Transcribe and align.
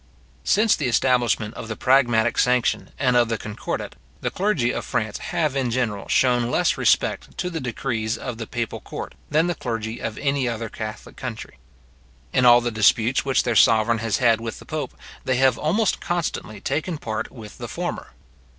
Since 0.43 0.75
the 0.75 0.87
establishment 0.87 1.53
of 1.53 1.67
the 1.67 1.75
pragmatic 1.75 2.39
sanction 2.39 2.89
and 2.97 3.15
of 3.15 3.29
the 3.29 3.37
concordat, 3.37 3.93
the 4.21 4.31
clergy 4.31 4.71
of 4.73 4.83
France 4.83 5.19
have 5.19 5.55
in 5.55 5.69
general 5.69 6.07
shewn 6.07 6.49
less 6.49 6.75
respect 6.75 7.37
to 7.37 7.51
the 7.51 7.59
decrees 7.59 8.17
of 8.17 8.39
the 8.39 8.47
papal 8.47 8.79
court, 8.79 9.13
than 9.29 9.45
the 9.45 9.53
clergy 9.53 9.99
of 9.99 10.17
any 10.17 10.47
other 10.49 10.69
catholic 10.69 11.17
country. 11.17 11.59
In 12.33 12.45
all 12.45 12.61
the 12.61 12.71
disputes 12.71 13.23
which 13.23 13.43
their 13.43 13.55
sovereign 13.55 13.99
has 13.99 14.17
had 14.17 14.41
with 14.41 14.57
the 14.57 14.65
pope, 14.65 14.95
they 15.23 15.35
have 15.35 15.59
almost 15.59 16.01
constantly 16.01 16.59
taken 16.59 16.97
part 16.97 17.29
with 17.31 17.59
the 17.59 17.67
former. 17.67 18.13